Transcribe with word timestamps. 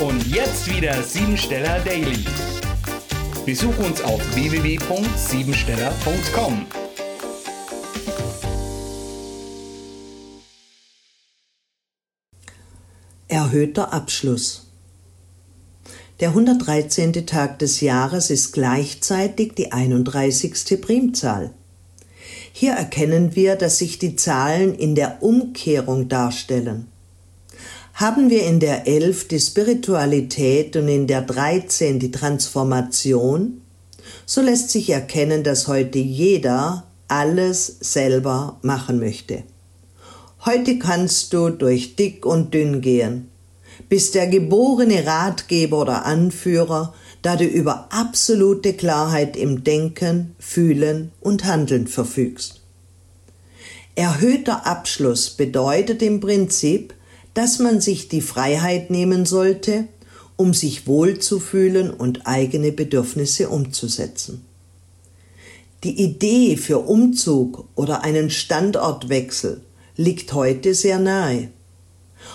Und 0.00 0.26
jetzt 0.26 0.68
wieder 0.68 1.00
Siebensteller 1.04 1.78
Daily. 1.80 2.24
Besuch 3.46 3.78
uns 3.78 4.02
auf 4.02 4.20
www.siebensteller.com. 4.34 6.66
Erhöhter 13.28 13.92
Abschluss. 13.92 14.66
Der 16.18 16.30
113. 16.30 17.24
Tag 17.26 17.60
des 17.60 17.80
Jahres 17.80 18.30
ist 18.30 18.52
gleichzeitig 18.52 19.54
die 19.54 19.70
31. 19.70 20.80
Primzahl. 20.80 21.54
Hier 22.52 22.72
erkennen 22.72 23.36
wir, 23.36 23.54
dass 23.54 23.78
sich 23.78 24.00
die 24.00 24.16
Zahlen 24.16 24.74
in 24.74 24.96
der 24.96 25.22
Umkehrung 25.22 26.08
darstellen. 26.08 26.88
Haben 27.94 28.28
wir 28.28 28.44
in 28.44 28.58
der 28.58 28.88
11 28.88 29.28
die 29.28 29.38
Spiritualität 29.38 30.74
und 30.74 30.88
in 30.88 31.06
der 31.06 31.22
13 31.22 32.00
die 32.00 32.10
Transformation, 32.10 33.60
so 34.26 34.42
lässt 34.42 34.70
sich 34.70 34.90
erkennen, 34.90 35.44
dass 35.44 35.68
heute 35.68 36.00
jeder 36.00 36.88
alles 37.06 37.76
selber 37.78 38.58
machen 38.62 38.98
möchte. 38.98 39.44
Heute 40.44 40.80
kannst 40.80 41.32
du 41.32 41.50
durch 41.50 41.94
dick 41.94 42.26
und 42.26 42.52
dünn 42.52 42.80
gehen, 42.80 43.28
bist 43.88 44.16
der 44.16 44.26
geborene 44.26 45.06
Ratgeber 45.06 45.82
oder 45.82 46.04
Anführer, 46.04 46.94
da 47.22 47.36
du 47.36 47.44
über 47.44 47.86
absolute 47.92 48.72
Klarheit 48.72 49.36
im 49.36 49.62
Denken, 49.62 50.34
Fühlen 50.40 51.12
und 51.20 51.44
Handeln 51.44 51.86
verfügst. 51.86 52.60
Erhöhter 53.94 54.66
Abschluss 54.66 55.30
bedeutet 55.30 56.02
im 56.02 56.18
Prinzip, 56.18 56.92
dass 57.34 57.58
man 57.58 57.80
sich 57.80 58.08
die 58.08 58.20
Freiheit 58.20 58.90
nehmen 58.90 59.26
sollte, 59.26 59.88
um 60.36 60.54
sich 60.54 60.86
wohlzufühlen 60.86 61.90
und 61.90 62.26
eigene 62.26 62.72
Bedürfnisse 62.72 63.48
umzusetzen. 63.48 64.44
Die 65.84 66.02
Idee 66.02 66.56
für 66.56 66.78
Umzug 66.78 67.68
oder 67.74 68.02
einen 68.02 68.30
Standortwechsel 68.30 69.60
liegt 69.96 70.32
heute 70.32 70.74
sehr 70.74 70.98
nahe. 70.98 71.50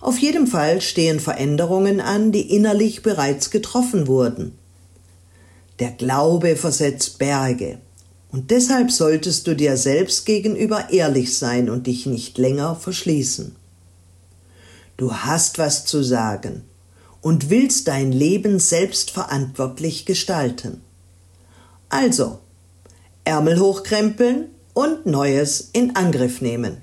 Auf 0.00 0.18
jeden 0.18 0.46
Fall 0.46 0.80
stehen 0.80 1.18
Veränderungen 1.18 2.00
an, 2.00 2.30
die 2.30 2.54
innerlich 2.54 3.02
bereits 3.02 3.50
getroffen 3.50 4.06
wurden. 4.06 4.52
Der 5.80 5.90
Glaube 5.90 6.54
versetzt 6.54 7.18
Berge. 7.18 7.78
Und 8.30 8.50
deshalb 8.50 8.90
solltest 8.90 9.46
du 9.46 9.54
dir 9.54 9.76
selbst 9.76 10.24
gegenüber 10.24 10.90
ehrlich 10.90 11.36
sein 11.36 11.68
und 11.68 11.86
dich 11.86 12.06
nicht 12.06 12.38
länger 12.38 12.76
verschließen. 12.76 13.56
Du 14.96 15.12
hast 15.12 15.58
was 15.58 15.84
zu 15.84 16.02
sagen 16.02 16.64
und 17.20 17.50
willst 17.50 17.88
dein 17.88 18.12
Leben 18.12 18.58
selbstverantwortlich 18.58 20.06
gestalten. 20.06 20.82
Also, 21.88 22.38
Ärmel 23.24 23.60
hochkrempeln 23.60 24.48
und 24.74 25.06
Neues 25.06 25.70
in 25.72 25.94
Angriff 25.96 26.40
nehmen. 26.40 26.78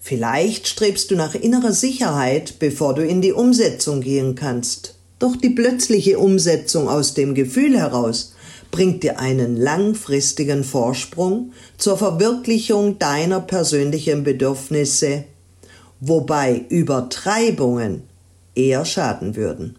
Vielleicht 0.00 0.68
strebst 0.68 1.10
du 1.10 1.16
nach 1.16 1.34
innerer 1.34 1.72
Sicherheit, 1.72 2.58
bevor 2.58 2.94
du 2.94 3.06
in 3.06 3.22
die 3.22 3.32
Umsetzung 3.32 4.00
gehen 4.00 4.34
kannst. 4.34 4.96
Doch 5.18 5.36
die 5.36 5.50
plötzliche 5.50 6.18
Umsetzung 6.18 6.88
aus 6.88 7.14
dem 7.14 7.34
Gefühl 7.34 7.78
heraus 7.78 8.34
bringt 8.70 9.04
dir 9.04 9.20
einen 9.20 9.56
langfristigen 9.56 10.64
Vorsprung 10.64 11.52
zur 11.78 11.96
Verwirklichung 11.96 12.98
deiner 12.98 13.40
persönlichen 13.40 14.24
Bedürfnisse, 14.24 15.24
wobei 16.00 16.64
Übertreibungen 16.68 18.02
eher 18.54 18.84
schaden 18.84 19.36
würden. 19.36 19.76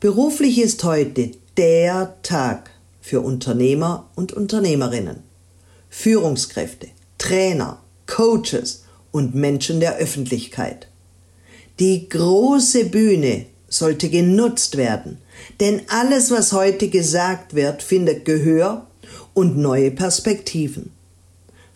Beruflich 0.00 0.60
ist 0.60 0.84
heute 0.84 1.30
der 1.56 2.16
Tag 2.22 2.70
für 3.00 3.20
Unternehmer 3.20 4.10
und 4.14 4.32
Unternehmerinnen, 4.32 5.22
Führungskräfte, 5.88 6.88
Trainer, 7.18 7.80
Coaches 8.06 8.84
und 9.10 9.34
Menschen 9.34 9.80
der 9.80 9.96
Öffentlichkeit. 9.96 10.88
Die 11.78 12.08
große 12.08 12.86
Bühne 12.86 13.46
sollte 13.68 14.10
genutzt 14.10 14.76
werden, 14.76 15.18
denn 15.60 15.82
alles, 15.88 16.30
was 16.30 16.52
heute 16.52 16.88
gesagt 16.88 17.54
wird, 17.54 17.82
findet 17.82 18.24
Gehör 18.24 18.86
und 19.34 19.56
neue 19.56 19.90
Perspektiven. 19.90 20.95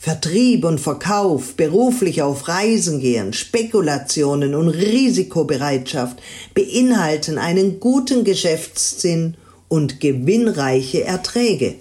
Vertrieb 0.02 0.64
und 0.64 0.80
Verkauf, 0.80 1.56
beruflich 1.56 2.22
auf 2.22 2.48
Reisen 2.48 3.00
gehen, 3.00 3.34
Spekulationen 3.34 4.54
und 4.54 4.68
Risikobereitschaft 4.68 6.22
beinhalten 6.54 7.36
einen 7.36 7.80
guten 7.80 8.24
Geschäftssinn 8.24 9.34
und 9.68 10.00
gewinnreiche 10.00 11.04
Erträge. 11.04 11.74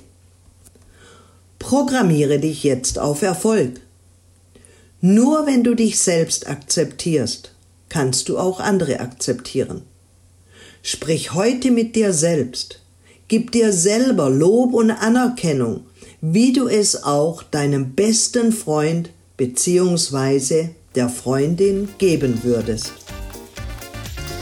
Programmiere 1.60 2.40
dich 2.40 2.66
jetzt 2.66 3.00
auf 3.00 3.22
Erfolg. 3.22 3.80
Nur 5.00 5.48
wenn 5.48 5.64
du 5.64 5.74
dich 5.74 5.98
selbst 5.98 6.50
akzeptierst, 6.50 7.54
kannst 7.88 8.28
du 8.28 8.38
auch 8.38 8.60
andere 8.60 9.00
akzeptieren. 9.00 9.84
Sprich 10.84 11.34
heute 11.34 11.72
mit 11.72 11.96
dir 11.96 12.12
selbst. 12.12 12.82
Gib 13.30 13.54
dir 13.54 13.72
selber 13.72 14.30
Lob 14.30 14.74
und 14.74 14.92
Anerkennung, 14.92 15.86
wie 16.22 16.54
du 16.54 16.68
es 16.68 17.04
auch 17.04 17.44
deinem 17.44 17.94
besten 17.94 18.52
Freund 18.52 19.12
bzw. 19.38 20.70
der 20.96 21.08
Freundin 21.10 21.90
geben 21.98 22.44
würdest. 22.44 22.94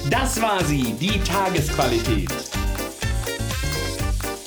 Das 0.09 0.41
war 0.41 0.63
sie, 0.63 0.93
die 0.99 1.19
Tagesqualität. 1.19 2.31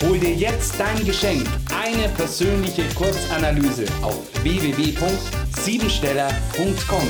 Hol 0.03 0.19
dir 0.19 0.35
jetzt 0.35 0.75
dein 0.79 1.05
Geschenk, 1.05 1.47
eine 1.79 2.09
persönliche 2.09 2.85
Kurzanalyse 2.95 3.85
auf 4.03 4.19
www.siebensteller.com 4.43 7.09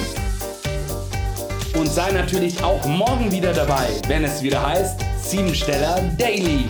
und 1.78 1.86
sei 1.86 2.10
natürlich 2.10 2.60
auch 2.62 2.84
morgen 2.86 3.30
wieder 3.30 3.52
dabei, 3.52 3.90
wenn 4.08 4.24
es 4.24 4.42
wieder 4.42 4.66
heißt 4.66 4.98
Siebensteller 5.22 6.02
Daily. 6.18 6.64